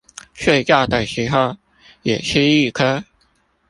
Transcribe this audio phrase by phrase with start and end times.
[0.33, 1.55] 睡覺的時候
[2.01, 3.03] 也吃一顆